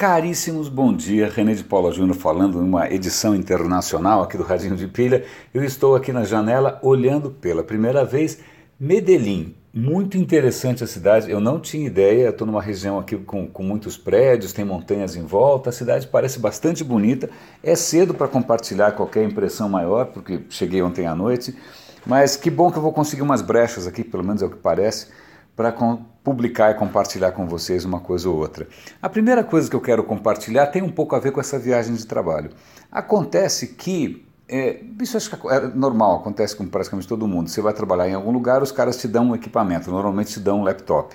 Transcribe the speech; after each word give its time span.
Caríssimos, 0.00 0.70
bom 0.70 0.94
dia. 0.94 1.28
René 1.28 1.52
de 1.52 1.62
Paula 1.62 1.92
Júnior 1.92 2.16
falando 2.16 2.56
em 2.56 2.64
uma 2.64 2.90
edição 2.90 3.36
internacional 3.36 4.22
aqui 4.22 4.38
do 4.38 4.42
Radinho 4.42 4.74
de 4.74 4.88
Pilha. 4.88 5.26
Eu 5.52 5.62
estou 5.62 5.94
aqui 5.94 6.10
na 6.10 6.24
janela 6.24 6.80
olhando 6.82 7.30
pela 7.30 7.62
primeira 7.62 8.02
vez 8.02 8.38
Medellín. 8.80 9.54
Muito 9.74 10.16
interessante 10.16 10.82
a 10.82 10.86
cidade, 10.86 11.30
eu 11.30 11.38
não 11.38 11.60
tinha 11.60 11.86
ideia. 11.86 12.30
Estou 12.30 12.46
numa 12.46 12.62
região 12.62 12.98
aqui 12.98 13.14
com, 13.18 13.46
com 13.46 13.62
muitos 13.62 13.98
prédios, 13.98 14.54
tem 14.54 14.64
montanhas 14.64 15.16
em 15.16 15.22
volta. 15.26 15.68
A 15.68 15.72
cidade 15.72 16.06
parece 16.06 16.38
bastante 16.38 16.82
bonita. 16.82 17.28
É 17.62 17.76
cedo 17.76 18.14
para 18.14 18.26
compartilhar 18.26 18.92
qualquer 18.92 19.22
impressão 19.22 19.68
maior, 19.68 20.06
porque 20.06 20.40
cheguei 20.48 20.80
ontem 20.80 21.06
à 21.06 21.14
noite. 21.14 21.54
Mas 22.06 22.36
que 22.36 22.48
bom 22.48 22.72
que 22.72 22.78
eu 22.78 22.82
vou 22.82 22.94
conseguir 22.94 23.20
umas 23.20 23.42
brechas 23.42 23.86
aqui, 23.86 24.02
pelo 24.02 24.24
menos 24.24 24.40
é 24.40 24.46
o 24.46 24.50
que 24.50 24.56
parece 24.56 25.08
para 25.60 25.76
publicar 26.24 26.70
e 26.70 26.74
compartilhar 26.74 27.32
com 27.32 27.46
vocês 27.46 27.84
uma 27.84 28.00
coisa 28.00 28.30
ou 28.30 28.36
outra. 28.36 28.66
A 29.02 29.10
primeira 29.10 29.44
coisa 29.44 29.68
que 29.68 29.76
eu 29.76 29.80
quero 29.80 30.02
compartilhar 30.02 30.68
tem 30.68 30.80
um 30.80 30.90
pouco 30.90 31.14
a 31.14 31.18
ver 31.18 31.32
com 31.32 31.40
essa 31.40 31.58
viagem 31.58 31.94
de 31.94 32.06
trabalho. 32.06 32.50
Acontece 32.90 33.66
que 33.66 34.26
é, 34.48 34.80
isso 34.98 35.18
acho 35.18 35.30
que 35.30 35.48
é 35.48 35.60
normal, 35.68 36.16
acontece 36.16 36.56
com 36.56 36.66
praticamente 36.66 37.06
todo 37.06 37.28
mundo. 37.28 37.50
Você 37.50 37.60
vai 37.60 37.74
trabalhar 37.74 38.08
em 38.08 38.14
algum 38.14 38.30
lugar, 38.30 38.62
os 38.62 38.72
caras 38.72 38.96
te 38.96 39.06
dão 39.06 39.30
um 39.30 39.34
equipamento, 39.34 39.90
normalmente 39.90 40.32
te 40.32 40.40
dão 40.40 40.60
um 40.60 40.64
laptop. 40.64 41.14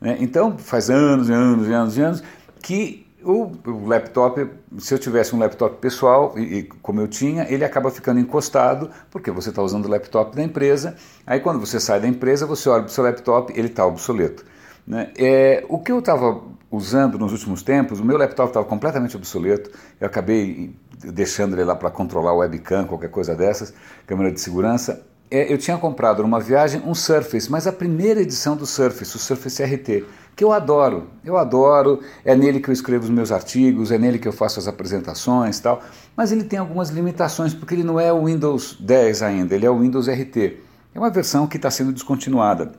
Né? 0.00 0.16
Então, 0.20 0.56
faz 0.56 0.88
anos 0.88 1.28
e 1.28 1.32
anos 1.34 1.68
e 1.68 1.72
anos 1.72 1.96
e 1.98 2.00
anos 2.00 2.22
que 2.62 3.06
o, 3.24 3.52
o, 3.66 3.86
laptop, 3.86 4.48
se 4.78 4.94
eu 4.94 4.98
tivesse 4.98 5.34
um 5.34 5.38
laptop 5.38 5.76
pessoal, 5.78 6.34
e, 6.36 6.40
e, 6.40 6.62
como 6.62 7.00
eu 7.00 7.08
tinha, 7.08 7.46
ele 7.48 7.64
acaba 7.64 7.90
ficando 7.90 8.20
encostado, 8.20 8.90
porque 9.10 9.30
você 9.30 9.50
está 9.50 9.62
usando 9.62 9.86
o 9.86 9.88
laptop 9.88 10.34
da 10.36 10.42
empresa. 10.42 10.96
Aí 11.26 11.40
quando 11.40 11.60
você 11.60 11.80
sai 11.80 12.00
da 12.00 12.08
empresa, 12.08 12.46
você 12.46 12.68
olha 12.68 12.82
para 12.82 12.90
o 12.90 12.92
seu 12.92 13.04
laptop, 13.04 13.52
ele 13.56 13.68
está 13.68 13.86
obsoleto. 13.86 14.44
Né? 14.86 15.12
É, 15.16 15.64
o 15.68 15.78
que 15.78 15.92
eu 15.92 15.98
estava 15.98 16.42
usando 16.70 17.18
nos 17.18 17.32
últimos 17.32 17.62
tempos, 17.62 18.00
o 18.00 18.04
meu 18.04 18.16
laptop 18.16 18.48
estava 18.48 18.66
completamente 18.66 19.16
obsoleto, 19.16 19.70
eu 20.00 20.06
acabei 20.06 20.74
deixando 21.04 21.54
ele 21.54 21.64
lá 21.64 21.76
para 21.76 21.90
controlar 21.90 22.32
o 22.32 22.38
webcam, 22.38 22.86
qualquer 22.86 23.10
coisa 23.10 23.34
dessas, 23.34 23.74
câmera 24.06 24.32
de 24.32 24.40
segurança. 24.40 25.04
É, 25.32 25.50
eu 25.50 25.56
tinha 25.56 25.78
comprado 25.78 26.22
numa 26.22 26.38
viagem 26.38 26.82
um 26.84 26.94
Surface, 26.94 27.50
mas 27.50 27.66
a 27.66 27.72
primeira 27.72 28.20
edição 28.20 28.54
do 28.54 28.66
Surface, 28.66 29.16
o 29.16 29.18
Surface 29.18 29.62
RT 29.64 30.04
que 30.36 30.44
eu 30.44 30.52
adoro. 30.52 31.08
Eu 31.24 31.38
adoro, 31.38 32.00
é 32.22 32.36
nele 32.36 32.60
que 32.60 32.68
eu 32.68 32.72
escrevo 32.72 33.04
os 33.04 33.10
meus 33.10 33.32
artigos, 33.32 33.90
é 33.90 33.98
nele 33.98 34.18
que 34.18 34.28
eu 34.28 34.32
faço 34.32 34.58
as 34.58 34.68
apresentações 34.68 35.58
tal. 35.58 35.82
Mas 36.14 36.32
ele 36.32 36.44
tem 36.44 36.58
algumas 36.58 36.90
limitações, 36.90 37.54
porque 37.54 37.74
ele 37.74 37.82
não 37.82 37.98
é 37.98 38.12
o 38.12 38.26
Windows 38.26 38.76
10 38.78 39.22
ainda, 39.22 39.54
ele 39.54 39.64
é 39.64 39.70
o 39.70 39.78
Windows 39.78 40.06
RT. 40.06 40.58
É 40.94 40.98
uma 40.98 41.08
versão 41.08 41.46
que 41.46 41.56
está 41.56 41.70
sendo 41.70 41.92
descontinuada. 41.92 42.72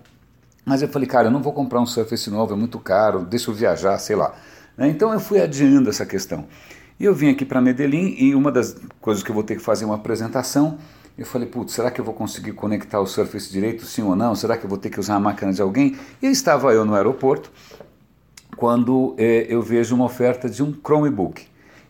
Mas 0.64 0.84
eu 0.84 0.88
falei, 0.88 1.08
cara, 1.08 1.30
eu 1.30 1.32
não 1.32 1.42
vou 1.42 1.54
comprar 1.54 1.82
um 1.82 1.88
Surface 1.88 2.30
novo, 2.30 2.54
é 2.54 2.56
muito 2.56 2.78
caro, 2.78 3.26
deixa 3.26 3.50
eu 3.50 3.56
viajar, 3.56 3.98
sei 3.98 4.16
lá. 4.16 4.34
Né? 4.78 4.90
Então 4.90 5.12
eu 5.12 5.20
fui 5.20 5.42
adiando 5.42 5.90
essa 5.90 6.06
questão. 6.06 6.46
E 7.00 7.06
eu 7.06 7.16
vim 7.16 7.30
aqui 7.30 7.44
para 7.44 7.60
Medellín 7.60 8.16
e 8.18 8.36
uma 8.36 8.52
das 8.52 8.76
coisas 9.02 9.24
que 9.24 9.32
eu 9.32 9.34
vou 9.34 9.44
ter 9.44 9.56
que 9.56 9.62
fazer 9.62 9.86
uma 9.86 9.96
apresentação 9.96 10.78
eu 11.18 11.26
falei, 11.26 11.48
putz, 11.48 11.74
será 11.74 11.92
que 11.92 12.02
eu 12.02 12.06
vou 12.06 12.14
conseguir 12.14 12.54
conectar 12.54 13.00
o 13.00 13.06
Surface 13.06 13.52
direito, 13.52 13.86
sim 13.86 14.02
ou 14.02 14.16
não? 14.16 14.36
Será 14.36 14.58
que 14.58 14.66
eu 14.66 14.70
vou 14.70 14.78
ter 14.78 14.90
que 14.90 15.00
usar 15.00 15.16
a 15.16 15.20
máquina 15.20 15.54
de 15.54 15.62
alguém? 15.62 15.98
E 16.22 16.28
estava 16.28 16.74
eu 16.74 16.84
no 16.84 16.96
aeroporto 16.96 17.52
quando 18.58 19.16
eh, 19.18 19.46
eu 19.50 19.62
vejo 19.62 19.96
uma 19.96 20.06
oferta 20.06 20.50
de 20.50 20.64
um 20.64 20.74
Chromebook. 20.74 21.46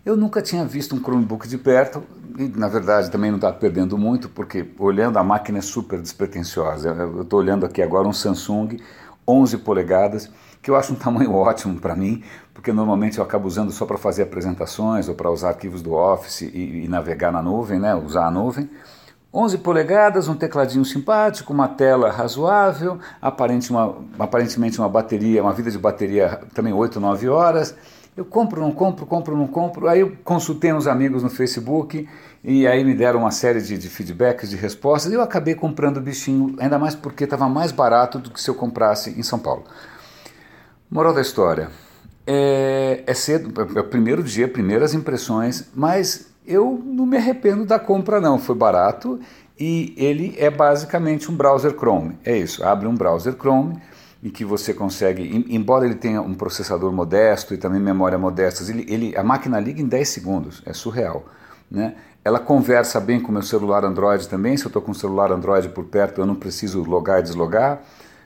Eu 0.06 0.18
nunca 0.18 0.42
tinha 0.42 0.66
visto 0.66 0.94
um 0.96 1.00
Chromebook 1.00 1.48
de 1.48 1.58
perto 1.58 2.04
e, 2.38 2.50
na 2.50 2.68
verdade, 2.68 3.10
também 3.10 3.32
não 3.32 3.38
estava 3.38 3.56
perdendo 3.56 3.98
muito, 3.98 4.28
porque 4.28 4.66
olhando 4.78 5.18
a 5.18 5.24
máquina 5.24 5.60
é 5.60 5.62
super 5.62 6.02
despretensiosa. 6.02 6.90
Eu 6.90 7.22
estou 7.22 7.40
olhando 7.40 7.66
aqui 7.66 7.82
agora 7.82 8.08
um 8.08 8.14
Samsung 8.14 8.78
11 9.26 9.60
polegadas, 9.60 10.30
que 10.62 10.70
eu 10.70 10.76
acho 10.76 10.92
um 10.92 10.96
tamanho 10.96 11.32
ótimo 11.36 11.80
para 11.80 11.96
mim, 11.96 12.22
porque 12.54 12.74
normalmente 12.74 13.18
eu 13.18 13.24
acabo 13.24 13.48
usando 13.48 13.72
só 13.72 13.86
para 13.86 13.98
fazer 13.98 14.24
apresentações 14.24 15.08
ou 15.08 15.16
para 15.16 15.32
usar 15.32 15.50
arquivos 15.50 15.82
do 15.82 15.94
Office 15.94 16.42
e, 16.42 16.84
e 16.84 16.88
navegar 16.90 17.32
na 17.32 17.42
nuvem, 17.42 17.80
né, 17.80 17.96
usar 17.96 18.28
a 18.28 18.32
nuvem. 18.32 18.70
11 19.34 19.58
polegadas, 19.60 20.28
um 20.28 20.36
tecladinho 20.36 20.86
simpático, 20.86 21.52
uma 21.52 21.68
tela 21.68 22.12
razoável, 22.12 23.00
aparente 23.20 23.72
uma, 23.72 23.98
aparentemente 24.20 24.78
uma 24.78 24.88
bateria, 24.88 25.42
uma 25.42 25.54
vida 25.54 25.72
de 25.72 25.78
bateria 25.80 26.40
também 26.54 26.72
8, 26.72 27.00
9 27.00 27.30
horas. 27.30 27.76
Eu 28.16 28.24
compro, 28.24 28.62
não 28.62 28.72
compro, 28.72 29.08
compro, 29.08 29.36
não 29.36 29.48
compro. 29.48 29.88
Aí 29.88 30.02
eu 30.02 30.16
consultei 30.24 30.72
uns 30.72 30.86
amigos 30.86 31.24
no 31.24 31.32
Facebook 31.32 32.08
e 32.44 32.68
aí 32.68 32.84
me 32.84 32.94
deram 32.94 33.22
uma 33.22 33.32
série 33.32 33.60
de, 33.60 33.76
de 33.76 33.90
feedbacks, 33.90 34.52
de 34.52 34.56
respostas. 34.56 35.12
E 35.12 35.16
eu 35.16 35.22
acabei 35.22 35.56
comprando 35.56 35.98
o 35.98 36.02
bichinho, 36.02 36.56
ainda 36.60 36.78
mais 36.78 36.94
porque 36.94 37.24
estava 37.24 37.50
mais 37.50 37.72
barato 37.72 38.20
do 38.20 38.30
que 38.30 38.40
se 38.40 38.52
eu 38.52 38.54
comprasse 38.54 39.10
em 39.20 39.24
São 39.24 39.40
Paulo. 39.40 39.64
Moral 40.92 41.12
da 41.12 41.22
história: 41.22 41.72
é, 42.28 43.04
é 43.08 43.14
cedo, 43.16 43.52
é 43.76 43.80
o 43.80 43.84
primeiro 43.84 44.22
dia, 44.22 44.48
primeiras 44.48 44.94
impressões, 44.94 45.70
mas 45.74 46.33
eu 46.46 46.82
não 46.84 47.06
me 47.06 47.18
arrependo 47.18 47.66
da 47.66 47.80
compra 47.80 48.20
não, 48.20 48.38
foi 48.38 48.56
barato 48.56 49.20
e 49.60 49.94
ele 49.98 50.36
é 50.38 50.50
basicamente 50.50 51.32
um 51.32 51.36
browser 51.36 51.72
Chrome. 51.72 52.18
É 52.26 52.38
isso, 52.38 52.64
abre 52.64 52.88
um 52.88 52.96
browser 52.96 53.34
Chrome 53.34 53.80
em 54.24 54.30
que 54.30 54.46
você 54.46 54.74
consegue, 54.74 55.46
embora 55.50 55.86
ele 55.86 55.96
tenha 55.96 56.22
um 56.22 56.34
processador 56.34 56.92
modesto 56.94 57.54
e 57.54 57.58
também 57.58 57.82
memória 57.82 58.18
modestas, 58.18 58.70
ele, 58.70 58.86
ele, 58.88 59.18
a 59.18 59.24
máquina 59.24 59.60
liga 59.60 59.82
em 59.82 59.86
10 59.86 60.08
segundos, 60.08 60.64
é 60.66 60.72
surreal. 60.72 61.26
Né? 61.70 61.96
Ela 62.24 62.40
conversa 62.40 63.02
bem 63.02 63.20
com 63.20 63.30
o 63.30 63.34
meu 63.34 63.42
celular 63.42 63.84
Android 63.84 64.28
também, 64.30 64.56
se 64.56 64.64
eu 64.64 64.70
estou 64.70 64.82
com 64.82 64.92
o 64.92 64.96
celular 64.96 65.30
Android 65.30 65.68
por 65.70 65.84
perto 65.86 66.22
eu 66.22 66.26
não 66.26 66.36
preciso 66.36 66.82
logar 66.84 67.20
e 67.20 67.24
deslogar, 67.24 67.82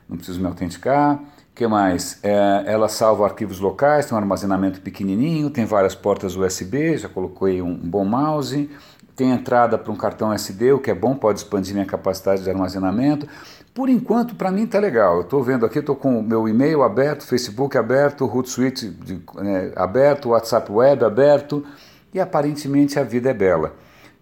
não 0.08 0.18
preciso 0.18 0.40
me 0.40 0.46
autenticar 0.46 1.20
que 1.58 1.66
mais? 1.66 2.20
É, 2.22 2.66
ela 2.68 2.88
salva 2.88 3.26
arquivos 3.26 3.60
locais, 3.60 4.06
tem 4.06 4.16
um 4.16 4.22
armazenamento 4.22 4.80
pequenininho, 4.80 5.50
tem 5.50 5.66
várias 5.66 5.96
portas 5.96 6.36
USB, 6.36 6.96
já 6.98 7.10
coloquei 7.10 7.64
um, 7.64 7.72
um 7.72 7.90
bom 7.90 8.06
mouse, 8.06 8.70
tem 9.16 9.32
entrada 9.32 9.76
para 9.76 9.92
um 9.92 9.96
cartão 9.96 10.32
SD, 10.32 10.74
o 10.74 10.80
que 10.80 10.92
é 10.92 10.94
bom, 10.94 11.16
pode 11.16 11.40
expandir 11.40 11.74
minha 11.74 11.86
capacidade 11.88 12.44
de 12.44 12.50
armazenamento. 12.52 13.28
Por 13.74 13.90
enquanto, 13.90 14.36
para 14.36 14.52
mim 14.52 14.66
está 14.66 14.78
legal. 14.78 15.16
Eu 15.16 15.22
estou 15.22 15.44
vendo 15.44 15.66
aqui, 15.66 15.80
estou 15.80 15.96
com 15.96 16.20
o 16.20 16.24
meu 16.24 16.48
e-mail 16.48 16.84
aberto, 16.84 17.26
Facebook 17.26 17.76
aberto, 17.76 18.26
Hootsuite 18.26 18.90
de, 18.90 19.20
né, 19.38 19.72
aberto, 19.76 20.30
WhatsApp 20.30 20.72
Web 20.72 21.04
aberto, 21.04 21.66
e 22.14 22.20
aparentemente 22.20 23.00
a 23.00 23.04
vida 23.04 23.32
é 23.32 23.34
bela. 23.34 23.74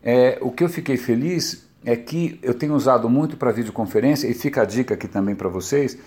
É, 0.02 0.38
o 0.40 0.52
que 0.52 0.64
eu 0.64 0.70
fiquei 0.70 0.96
feliz 0.96 1.68
é 1.84 1.98
que 1.98 2.40
eu 2.42 2.54
tenho 2.54 2.74
usado 2.74 3.10
muito 3.10 3.36
para 3.36 3.52
videoconferência, 3.52 4.26
e 4.26 4.34
fica 4.34 4.62
a 4.62 4.66
dica 4.66 4.94
aqui 4.94 5.08
também 5.10 5.36
para 5.36 5.50
vocês, 5.50 5.98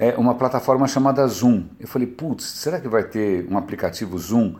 é 0.00 0.14
uma 0.16 0.34
plataforma 0.34 0.88
chamada 0.88 1.26
Zoom. 1.28 1.64
Eu 1.78 1.86
falei, 1.86 2.08
putz, 2.08 2.44
será 2.44 2.80
que 2.80 2.88
vai 2.88 3.04
ter 3.04 3.46
um 3.50 3.58
aplicativo 3.58 4.18
Zoom? 4.18 4.54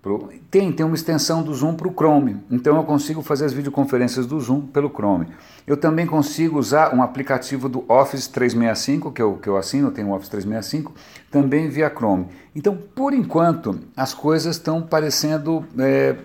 Pro... 0.00 0.30
Tem, 0.50 0.72
tem 0.72 0.86
uma 0.86 0.94
extensão 0.94 1.42
do 1.42 1.52
Zoom 1.52 1.74
para 1.74 1.86
o 1.86 1.92
Chrome, 1.92 2.38
então 2.50 2.74
eu 2.78 2.84
consigo 2.84 3.20
fazer 3.20 3.44
as 3.44 3.52
videoconferências 3.52 4.24
do 4.24 4.40
Zoom 4.40 4.62
pelo 4.62 4.88
Chrome. 4.88 5.26
Eu 5.66 5.76
também 5.76 6.06
consigo 6.06 6.58
usar 6.58 6.94
um 6.94 7.02
aplicativo 7.02 7.68
do 7.68 7.84
Office 7.86 8.26
365, 8.26 9.12
que 9.12 9.20
eu, 9.20 9.34
que 9.34 9.46
eu 9.46 9.58
assino, 9.58 9.88
eu 9.88 9.92
tenho 9.92 10.08
o 10.08 10.14
Office 10.14 10.30
365, 10.30 10.94
também 11.30 11.68
via 11.68 11.90
Chrome. 11.90 12.28
Então, 12.56 12.74
por 12.74 13.12
enquanto, 13.12 13.78
as 13.94 14.14
coisas 14.14 14.56
estão 14.56 14.80
parecendo. 14.80 15.62
É, 15.78 16.16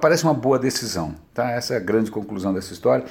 parece 0.00 0.24
uma 0.24 0.32
boa 0.32 0.58
decisão. 0.58 1.14
Tá? 1.34 1.50
Essa 1.50 1.74
é 1.74 1.76
a 1.76 1.80
grande 1.80 2.10
conclusão 2.10 2.54
dessa 2.54 2.72
história 2.72 3.04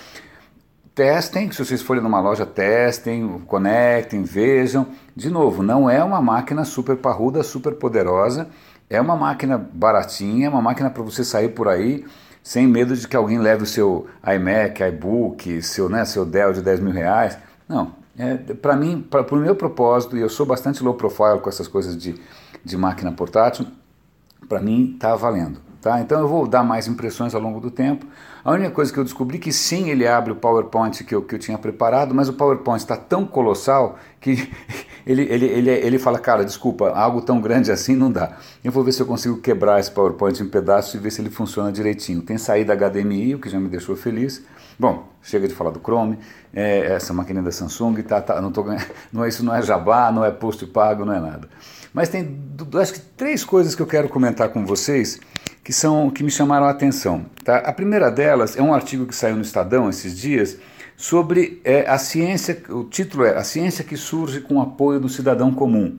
testem, 0.94 1.52
se 1.52 1.64
vocês 1.64 1.82
forem 1.82 2.02
numa 2.02 2.20
loja, 2.20 2.46
testem, 2.46 3.40
conectem, 3.48 4.24
vejam. 4.24 4.88
De 5.16 5.30
novo, 5.30 5.64
não 5.64 5.90
é 5.90 6.04
uma 6.04 6.22
máquina 6.22 6.66
super 6.66 6.98
parruda, 6.98 7.44
super 7.44 7.76
poderosa, 7.76 8.50
é 8.90 9.00
uma 9.00 9.16
máquina 9.16 9.58
baratinha, 9.58 10.50
uma 10.50 10.62
máquina 10.62 10.90
para 10.90 11.04
você 11.04 11.24
sair 11.24 11.50
por 11.50 11.68
aí 11.68 12.06
sem 12.44 12.68
medo 12.68 12.96
de 12.96 13.08
que 13.08 13.16
alguém 13.16 13.40
leve 13.40 13.64
o 13.64 13.68
seu 13.68 14.08
iMac, 14.26 14.82
iBook, 14.82 15.62
seu, 15.62 15.88
né, 15.88 16.06
seu 16.06 16.26
Dell 16.26 16.54
de 16.54 16.62
10 16.62 16.80
mil 16.80 16.94
reais. 16.94 17.38
Não, 17.68 17.94
é, 18.18 18.36
para 18.36 18.76
mim, 18.76 19.02
para 19.02 19.22
o 19.34 19.38
meu 19.38 19.56
propósito, 19.56 20.18
e 20.18 20.22
eu 20.22 20.30
sou 20.30 20.46
bastante 20.46 20.84
low 20.84 20.96
profile 20.96 21.40
com 21.42 21.50
essas 21.50 21.68
coisas 21.68 21.96
de, 21.96 22.20
de 22.64 22.78
máquina 22.78 23.12
portátil, 23.12 23.68
para 24.50 24.60
mim 24.60 24.94
está 24.94 25.16
valendo. 25.16 25.62
Tá? 25.82 26.00
Então 26.00 26.20
eu 26.20 26.28
vou 26.28 26.48
dar 26.48 26.64
mais 26.64 26.88
impressões 26.88 27.34
ao 27.34 27.42
longo 27.42 27.60
do 27.60 27.72
tempo. 27.72 28.06
A 28.44 28.52
única 28.52 28.70
coisa 28.70 28.94
que 28.94 29.00
eu 29.00 29.04
descobri 29.04 29.38
é 29.38 29.40
que 29.40 29.52
sim, 29.52 29.90
ele 29.90 30.08
abre 30.08 30.32
o 30.32 30.36
PowerPoint 30.36 31.04
que 31.04 31.16
eu, 31.16 31.24
que 31.24 31.34
eu 31.34 31.40
tinha 31.40 31.58
preparado, 31.58 32.14
mas 32.14 32.30
o 32.30 32.34
PowerPoint 32.34 32.80
está 32.80 32.96
tão 32.96 33.26
colossal 33.26 33.98
que 34.20 34.52
ele, 35.06 35.24
ele, 35.24 35.46
ele, 35.48 35.70
ele 35.72 35.98
fala, 35.98 36.20
cara, 36.20 36.46
desculpa, 36.46 36.90
algo 36.90 37.22
tão 37.22 37.42
grande 37.42 37.72
assim 37.72 37.96
não 37.96 38.12
dá. 38.12 38.38
Eu 38.64 38.72
vou 38.72 38.84
ver 38.84 38.92
se 38.92 39.02
eu 39.02 39.08
consigo 39.08 39.38
quebrar 39.38 39.80
esse 39.80 39.90
PowerPoint 39.90 40.44
em 40.44 40.48
pedaços 40.48 40.94
e 40.94 41.00
ver 41.00 41.10
se 41.10 41.20
ele 41.20 41.32
funciona 41.32 41.72
direitinho. 41.72 42.22
Tem 42.22 42.38
saída 42.38 42.76
HDMI, 42.76 43.34
o 43.34 43.40
que 43.40 43.50
já 43.50 43.60
me 43.60 43.68
deixou 43.68 43.96
feliz. 43.96 44.44
Bom, 44.78 45.10
chega 45.24 45.48
de 45.48 45.56
falar 45.56 45.72
do 45.72 45.80
Chrome, 45.80 46.20
é, 46.54 46.94
essa 46.94 47.12
máquina 47.12 47.42
da 47.42 47.52
Samsung, 47.52 48.04
tá, 48.04 48.22
tá, 48.22 48.40
não 48.40 48.52
tô, 48.52 48.64
não 49.12 49.26
é, 49.26 49.30
isso 49.30 49.44
não 49.44 49.56
é 49.56 49.64
jabá, 49.64 50.12
não 50.12 50.24
é 50.24 50.30
posto 50.30 50.68
pago, 50.68 51.06
não 51.06 51.14
é 51.14 51.20
nada. 51.20 51.50
Mas 51.92 52.08
tem, 52.08 52.40
acho 52.80 52.94
que 52.94 53.00
três 53.00 53.44
coisas 53.44 53.74
que 53.76 53.82
eu 53.82 53.88
quero 53.88 54.08
comentar 54.08 54.50
com 54.50 54.64
vocês 54.66 55.20
que 55.64 55.72
são 55.72 56.10
que 56.10 56.24
me 56.24 56.32
chamaram 56.32 56.66
a 56.66 56.70
atenção. 56.70 57.26
Tá? 57.44 57.58
A 57.58 57.74
primeira 57.74 58.10
delas 58.10 58.58
é 58.58 58.62
um 58.62 58.74
artigo 58.74 59.06
que 59.06 59.16
saiu 59.16 59.36
no 59.36 59.42
Estadão 59.42 59.90
esses 59.90 60.18
dias 60.18 60.58
sobre 60.96 61.60
é, 61.64 61.90
a 61.90 61.98
ciência, 61.98 62.62
o 62.70 62.84
título 62.84 63.26
é 63.26 63.36
A 63.36 63.44
Ciência 63.44 63.84
que 63.84 63.98
Surge 63.98 64.42
com 64.42 64.58
o 64.58 64.62
Apoio 64.62 65.00
do 65.00 65.10
Cidadão 65.10 65.52
Comum. 65.52 65.98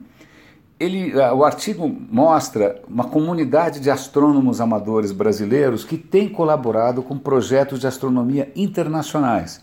ele, 0.79 1.13
o 1.15 1.43
artigo 1.43 1.87
mostra 2.09 2.81
uma 2.87 3.05
comunidade 3.05 3.79
de 3.79 3.89
astrônomos 3.89 4.61
amadores 4.61 5.11
brasileiros 5.11 5.83
que 5.83 5.97
tem 5.97 6.29
colaborado 6.29 7.03
com 7.03 7.17
projetos 7.17 7.79
de 7.79 7.87
astronomia 7.87 8.51
internacionais. 8.55 9.61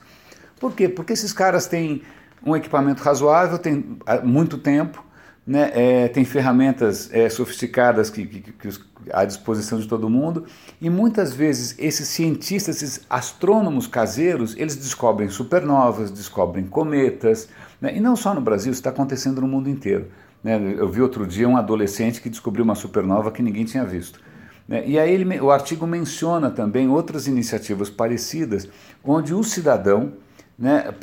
Por 0.59 0.73
quê? 0.75 0.89
Porque 0.89 1.15
esses 1.15 1.33
caras 1.33 1.67
têm 1.67 2.03
um 2.45 2.55
equipamento 2.55 3.03
razoável, 3.03 3.59
têm 3.59 3.99
muito 4.23 4.59
tempo, 4.59 5.03
né, 5.47 5.71
é, 5.75 6.09
tem 6.09 6.25
ferramentas 6.25 7.09
é, 7.13 7.29
sofisticadas 7.29 8.11
que, 8.11 8.27
que, 8.27 8.53
que, 8.53 8.69
à 9.13 9.25
disposição 9.25 9.79
de 9.79 9.89
todo 9.89 10.09
mundo 10.09 10.45
e 10.81 10.91
muitas 10.91 11.33
vezes 11.33 11.75
esses 11.79 12.09
cientistas, 12.09 12.83
esses 12.83 13.07
astrônomos 13.09 13.87
caseiros, 13.87 14.55
eles 14.57 14.77
descobrem 14.77 15.29
supernovas, 15.29 16.11
descobrem 16.11 16.67
cometas, 16.67 17.49
né, 17.81 17.97
e 17.97 18.01
não 18.01 18.15
só 18.15 18.35
no 18.35 18.41
Brasil, 18.41 18.71
isso 18.71 18.81
está 18.81 18.91
acontecendo 18.91 19.41
no 19.41 19.49
mundo 19.49 19.69
inteiro. 19.69 20.09
Né? 20.43 20.75
Eu 20.77 20.89
vi 20.89 21.01
outro 21.01 21.27
dia 21.27 21.49
um 21.49 21.57
adolescente 21.57 22.21
que 22.21 22.31
descobriu 22.31 22.65
uma 22.65 22.75
supernova 22.75 23.31
que 23.31 23.43
ninguém 23.43 23.65
tinha 23.65 23.85
visto. 23.85 24.21
Né? 24.69 24.85
E 24.87 24.99
aí 24.99 25.13
ele, 25.13 25.41
o 25.41 25.51
artigo 25.51 25.87
menciona 25.87 26.51
também 26.51 26.89
outras 26.89 27.27
iniciativas 27.27 27.91
parecidas, 27.91 28.69
onde 29.03 29.35
o 29.35 29.43
cidadão 29.43 30.13
né, 30.61 30.95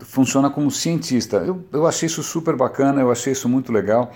funciona 0.00 0.50
como 0.50 0.70
cientista. 0.70 1.38
Eu, 1.38 1.64
eu 1.72 1.86
achei 1.86 2.06
isso 2.06 2.22
super 2.22 2.54
bacana, 2.54 3.00
eu 3.00 3.10
achei 3.10 3.32
isso 3.32 3.48
muito 3.48 3.72
legal. 3.72 4.12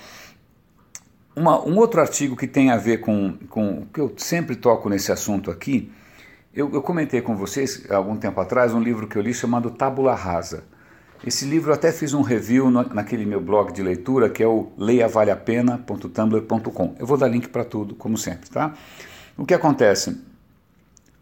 Uma, 1.34 1.66
um 1.66 1.78
outro 1.78 2.02
artigo 2.02 2.36
que 2.36 2.46
tem 2.46 2.70
a 2.70 2.76
ver 2.76 2.98
com, 2.98 3.32
com 3.48 3.86
que 3.86 3.98
eu 3.98 4.12
sempre 4.18 4.54
toco 4.54 4.90
nesse 4.90 5.10
assunto 5.10 5.50
aqui, 5.50 5.90
eu, 6.52 6.70
eu 6.72 6.82
comentei 6.82 7.22
com 7.22 7.34
vocês 7.34 7.90
algum 7.90 8.16
tempo 8.16 8.38
atrás 8.40 8.74
um 8.74 8.80
livro 8.80 9.08
que 9.08 9.16
eu 9.16 9.22
li 9.22 9.32
chamado 9.32 9.70
Tábula 9.70 10.14
Rasa. 10.14 10.64
Esse 11.26 11.46
livro 11.46 11.70
eu 11.70 11.74
até 11.74 11.90
fiz 11.90 12.12
um 12.12 12.20
review 12.20 12.70
no, 12.70 12.82
naquele 12.82 13.24
meu 13.24 13.40
blog 13.40 13.72
de 13.72 13.82
leitura 13.82 14.28
que 14.28 14.42
é 14.42 14.46
o 14.46 14.70
leiavaleapena.tumblr.com. 14.76 16.96
Eu 16.98 17.06
vou 17.06 17.16
dar 17.16 17.28
link 17.28 17.48
para 17.48 17.64
tudo, 17.64 17.94
como 17.94 18.18
sempre, 18.18 18.50
tá? 18.50 18.74
O 19.36 19.44
que 19.46 19.54
acontece? 19.54 20.20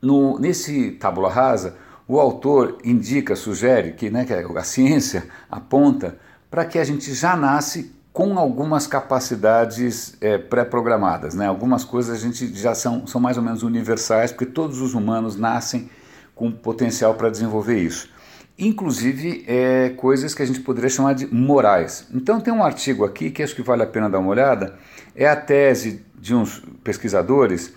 No, 0.03 0.39
nesse 0.39 0.91
Tábula 0.93 1.31
Rasa, 1.31 1.77
o 2.07 2.19
autor 2.21 2.79
indica, 2.85 3.35
sugere 3.37 3.93
que, 3.93 4.11
né, 4.11 4.25
que 4.25 4.33
a 4.33 4.65
ciência 4.65 5.25
aponta 5.51 6.19
para 6.51 6.65
que 6.65 6.79
a 6.79 6.85
gente 6.85 7.15
já 7.15 7.37
nasce 7.37 7.93
com 8.13 8.39
algumas 8.39 8.87
capacidades 8.87 10.17
é, 10.21 10.37
pré-programadas. 10.37 11.35
Né? 11.35 11.47
Algumas 11.47 11.85
coisas 11.85 12.15
a 12.15 12.21
gente 12.21 12.55
já 12.55 12.75
são, 12.75 13.07
são 13.07 13.21
mais 13.21 13.39
ou 13.39 13.43
menos 13.43 13.63
universais, 13.63 14.31
porque 14.31 14.47
todos 14.47 14.81
os 14.81 14.93
humanos 14.93 15.37
nascem 15.37 15.89
com 16.35 16.51
potencial 16.53 17.15
para 17.15 17.31
desenvolver 17.31 17.79
isso. 17.79 18.11
Inclusive 18.59 19.45
é, 19.47 19.91
coisas 19.91 20.35
que 20.35 20.43
a 20.43 20.47
gente 20.47 20.61
poderia 20.61 20.91
chamar 20.91 21.15
de 21.15 21.27
morais. 21.33 22.07
Então 22.13 22.39
tem 22.39 22.53
um 22.53 22.63
artigo 22.63 23.05
aqui 23.05 23.31
que 23.31 23.43
acho 23.43 23.55
que 23.55 23.63
vale 23.63 23.83
a 23.83 23.87
pena 23.87 24.11
dar 24.11 24.19
uma 24.19 24.29
olhada, 24.29 24.77
é 25.17 25.27
a 25.27 25.35
tese 25.35 26.05
de 26.19 26.35
uns 26.35 26.63
pesquisadores 26.85 27.73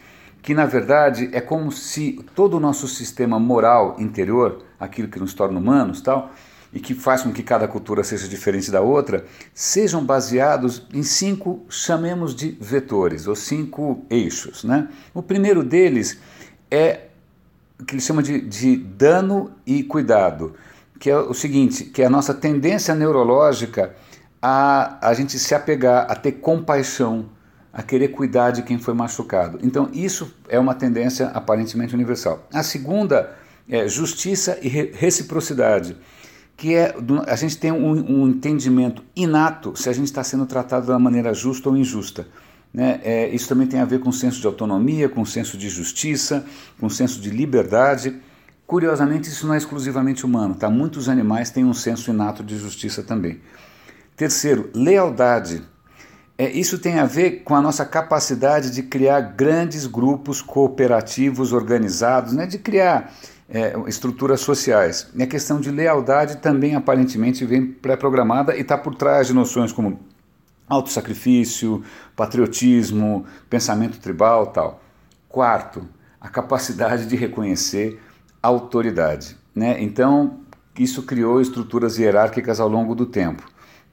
que 0.45 0.53
na 0.53 0.68
verdade 0.68 1.27
é 1.33 1.42
como 1.42 1.71
se 1.71 2.24
todo 2.36 2.57
o 2.57 2.59
nosso 2.59 2.88
sistema 2.88 3.39
moral 3.39 3.95
interior, 3.97 4.62
aquilo 4.80 5.07
que 5.07 5.19
nos 5.19 5.33
torna 5.33 5.57
humanos, 5.57 6.01
tal, 6.01 6.31
e 6.71 6.80
que 6.80 6.94
faz 6.94 7.24
com 7.24 7.33
que 7.33 7.42
cada 7.42 7.68
cultura 7.68 8.03
seja 8.03 8.27
diferente 8.27 8.69
da 8.69 8.80
outra, 8.80 9.25
sejam 9.56 10.06
baseados 10.06 10.86
em 10.94 11.01
cinco, 11.01 11.65
chamemos 11.68 12.36
de 12.36 12.51
vetores, 12.62 13.25
ou 13.25 13.36
cinco 13.36 14.06
eixos. 14.07 14.63
Né? 14.63 14.88
O 15.15 15.24
primeiro 15.24 15.63
deles 15.63 16.19
é 16.69 17.07
o 17.80 17.83
que 17.83 17.95
ele 17.95 18.01
chama 18.01 18.21
de, 18.21 18.39
de 18.39 18.77
dano 18.77 19.51
e 19.65 19.81
cuidado, 19.81 20.53
que 21.00 21.09
é 21.09 21.18
o 21.18 21.33
seguinte, 21.33 21.86
que 21.86 22.03
é 22.03 22.06
a 22.06 22.09
nossa 22.09 22.36
tendência 22.36 22.94
neurológica 22.94 23.95
a 24.39 25.00
a 25.01 25.12
gente 25.15 25.39
se 25.39 25.56
apegar, 25.56 26.06
a 26.07 26.13
ter 26.13 26.33
compaixão, 26.33 27.31
a 27.75 27.83
querer 27.83 28.07
cuidar 28.07 28.51
de 28.51 28.63
quem 28.63 28.80
foi 28.80 28.94
machucado. 28.94 29.60
Então, 29.62 29.89
isso 29.92 30.33
é 30.48 30.57
uma 30.57 30.74
tendência 30.74 31.27
aparentemente 31.27 31.94
universal. 31.94 32.48
A 32.54 32.63
segunda 32.63 33.36
é 33.69 33.86
justiça 33.86 34.57
e 34.62 34.69
reciprocidade, 34.69 35.98
que 36.56 36.74
é 36.74 36.95
a 37.27 37.36
gente 37.36 37.57
tem 37.57 37.74
um, 37.74 38.22
um 38.22 38.30
entendimento 38.30 39.04
inato 39.13 39.75
se 39.75 39.89
a 39.89 39.94
gente 39.94 40.06
está 40.06 40.24
sendo 40.24 40.45
tratado 40.45 40.89
uma 40.89 40.98
maneira 40.98 41.33
justa 41.33 41.68
ou 41.68 41.75
injusta. 41.75 42.25
Né? 42.74 43.01
É, 43.04 43.27
isso 43.27 43.50
também 43.50 43.68
tem 43.68 43.81
a 43.81 43.86
ver 43.86 44.00
com 44.00 44.07
o 44.07 44.13
senso 44.13 44.39
de 44.39 44.48
autonomia, 44.48 45.10
com 45.10 45.21
o 45.21 45.25
senso 45.25 45.57
de 45.57 45.68
justiça, 45.68 46.45
com 46.80 46.86
o 46.86 46.89
senso 46.89 47.19
de 47.19 47.30
liberdade. 47.30 48.16
Curiosamente, 48.66 49.28
isso 49.28 49.45
não 49.45 49.54
é 49.54 49.57
exclusivamente 49.57 50.25
humano, 50.25 50.56
tá? 50.56 50.69
Muitos 50.69 51.10
animais 51.10 51.51
têm 51.51 51.66
um 51.66 51.74
senso 51.74 52.10
inato 52.10 52.42
de 52.42 52.57
justiça 52.57 53.04
também. 53.04 53.42
Terceiro, 54.16 54.69
lealdade 54.74 55.62
é, 56.37 56.51
isso 56.51 56.77
tem 56.77 56.99
a 56.99 57.05
ver 57.05 57.43
com 57.43 57.55
a 57.55 57.61
nossa 57.61 57.85
capacidade 57.85 58.71
de 58.71 58.83
criar 58.83 59.21
grandes 59.21 59.85
grupos 59.85 60.41
cooperativos 60.41 61.53
organizados, 61.53 62.33
né, 62.33 62.45
de 62.45 62.57
criar 62.57 63.13
é, 63.49 63.73
estruturas 63.87 64.41
sociais. 64.41 65.07
E 65.15 65.23
a 65.23 65.27
questão 65.27 65.59
de 65.59 65.71
lealdade 65.71 66.37
também 66.37 66.75
aparentemente 66.75 67.45
vem 67.45 67.65
pré-programada 67.65 68.55
e 68.55 68.61
está 68.61 68.77
por 68.77 68.95
trás 68.95 69.27
de 69.27 69.33
noções 69.33 69.71
como 69.71 69.99
autossacrifício, 70.67 71.83
patriotismo, 72.15 73.25
pensamento 73.49 73.99
tribal 73.99 74.47
tal. 74.47 74.81
Quarto, 75.29 75.87
a 76.19 76.27
capacidade 76.27 77.05
de 77.05 77.15
reconhecer 77.15 78.01
autoridade. 78.41 79.37
Né? 79.55 79.81
Então, 79.81 80.39
isso 80.77 81.03
criou 81.03 81.39
estruturas 81.39 81.97
hierárquicas 81.97 82.59
ao 82.59 82.67
longo 82.67 82.93
do 82.93 83.05
tempo. 83.05 83.43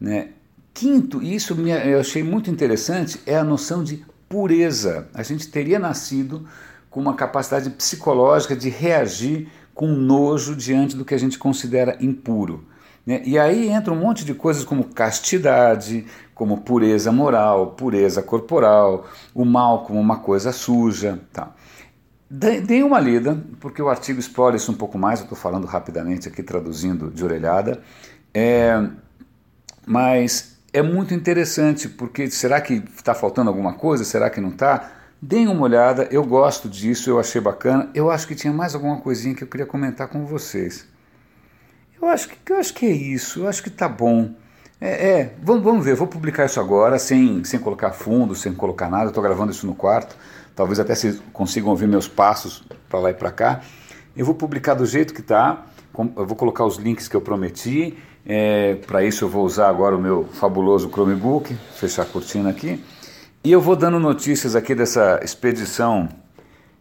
Né? 0.00 0.30
Quinto, 0.74 1.22
e 1.22 1.34
isso 1.34 1.54
eu 1.54 2.00
achei 2.00 2.22
muito 2.22 2.50
interessante, 2.50 3.20
é 3.26 3.36
a 3.36 3.44
noção 3.44 3.84
de 3.84 4.04
pureza. 4.28 5.08
A 5.12 5.22
gente 5.22 5.48
teria 5.48 5.78
nascido 5.78 6.46
com 6.90 7.00
uma 7.00 7.14
capacidade 7.14 7.70
psicológica 7.70 8.56
de 8.56 8.68
reagir 8.68 9.48
com 9.74 9.88
nojo 9.88 10.54
diante 10.54 10.96
do 10.96 11.04
que 11.04 11.14
a 11.14 11.18
gente 11.18 11.38
considera 11.38 11.96
impuro. 12.00 12.64
Né? 13.06 13.22
E 13.24 13.38
aí 13.38 13.68
entra 13.68 13.92
um 13.92 13.96
monte 13.96 14.24
de 14.24 14.34
coisas 14.34 14.64
como 14.64 14.84
castidade, 14.84 16.06
como 16.34 16.62
pureza 16.62 17.10
moral, 17.12 17.72
pureza 17.72 18.22
corporal, 18.22 19.06
o 19.34 19.44
mal 19.44 19.84
como 19.84 20.00
uma 20.00 20.18
coisa 20.18 20.52
suja. 20.52 21.20
Tá. 21.32 21.52
Dei 22.30 22.82
uma 22.82 22.98
lida, 22.98 23.44
porque 23.60 23.82
o 23.82 23.90
artigo 23.90 24.18
explora 24.18 24.56
isso 24.56 24.72
um 24.72 24.74
pouco 24.74 24.98
mais, 24.98 25.20
eu 25.20 25.24
estou 25.24 25.36
falando 25.36 25.66
rapidamente 25.66 26.28
aqui, 26.28 26.42
traduzindo 26.42 27.10
de 27.10 27.22
orelhada. 27.22 27.82
É, 28.32 28.82
mas 29.86 30.51
é 30.72 30.80
muito 30.80 31.12
interessante, 31.12 31.88
porque 31.88 32.30
será 32.30 32.60
que 32.60 32.82
está 32.96 33.14
faltando 33.14 33.50
alguma 33.50 33.74
coisa? 33.74 34.04
Será 34.04 34.30
que 34.30 34.40
não 34.40 34.48
está? 34.48 34.90
Deem 35.20 35.46
uma 35.46 35.62
olhada, 35.62 36.08
eu 36.10 36.24
gosto 36.24 36.68
disso, 36.68 37.10
eu 37.10 37.20
achei 37.20 37.40
bacana. 37.40 37.90
Eu 37.94 38.10
acho 38.10 38.26
que 38.26 38.34
tinha 38.34 38.52
mais 38.52 38.74
alguma 38.74 38.98
coisinha 38.98 39.34
que 39.34 39.44
eu 39.44 39.48
queria 39.48 39.66
comentar 39.66 40.08
com 40.08 40.24
vocês. 40.24 40.88
Eu 42.00 42.08
acho 42.08 42.28
que, 42.28 42.52
eu 42.52 42.56
acho 42.56 42.74
que 42.74 42.86
é 42.86 42.90
isso, 42.90 43.40
eu 43.40 43.48
acho 43.48 43.62
que 43.62 43.68
está 43.68 43.88
bom. 43.88 44.30
É, 44.80 45.10
é, 45.10 45.34
vamos, 45.40 45.62
vamos 45.62 45.84
ver, 45.84 45.94
vou 45.94 46.08
publicar 46.08 46.46
isso 46.46 46.58
agora, 46.58 46.98
sem, 46.98 47.44
sem 47.44 47.60
colocar 47.60 47.92
fundo, 47.92 48.34
sem 48.34 48.52
colocar 48.52 48.90
nada. 48.90 49.08
Estou 49.08 49.22
gravando 49.22 49.52
isso 49.52 49.66
no 49.66 49.74
quarto, 49.74 50.16
talvez 50.56 50.80
até 50.80 50.94
vocês 50.94 51.22
consigam 51.32 51.70
ouvir 51.70 51.86
meus 51.86 52.08
passos 52.08 52.64
para 52.88 52.98
lá 52.98 53.10
e 53.10 53.14
para 53.14 53.30
cá. 53.30 53.60
Eu 54.16 54.24
vou 54.26 54.34
publicar 54.34 54.74
do 54.74 54.84
jeito 54.84 55.14
que 55.14 55.20
está, 55.20 55.66
eu 56.16 56.26
vou 56.26 56.34
colocar 56.34 56.64
os 56.64 56.78
links 56.78 57.06
que 57.06 57.14
eu 57.14 57.20
prometi 57.20 57.96
é, 58.24 58.76
Para 58.86 59.04
isso 59.04 59.24
eu 59.24 59.28
vou 59.28 59.44
usar 59.44 59.68
agora 59.68 59.96
o 59.96 60.00
meu 60.00 60.24
fabuloso 60.32 60.88
Chromebook, 60.88 61.54
fechar 61.74 62.02
a 62.02 62.06
cortina 62.06 62.50
aqui. 62.50 62.82
E 63.44 63.50
eu 63.50 63.60
vou 63.60 63.74
dando 63.74 63.98
notícias 63.98 64.54
aqui 64.54 64.74
dessa 64.74 65.20
expedição, 65.22 66.08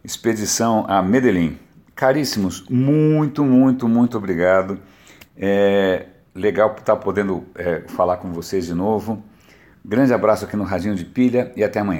expedição 0.04 0.84
a 0.88 1.02
Medellín. 1.02 1.58
Caríssimos, 1.94 2.64
muito, 2.70 3.44
muito, 3.44 3.88
muito 3.88 4.16
obrigado. 4.16 4.78
É 5.36 6.06
legal 6.34 6.74
estar 6.78 6.96
podendo 6.96 7.44
é, 7.54 7.82
falar 7.88 8.18
com 8.18 8.32
vocês 8.32 8.66
de 8.66 8.74
novo. 8.74 9.22
Grande 9.84 10.14
abraço 10.14 10.44
aqui 10.44 10.56
no 10.56 10.62
Radinho 10.62 10.94
de 10.94 11.04
Pilha 11.04 11.52
e 11.56 11.64
até 11.64 11.80
amanhã. 11.80 11.90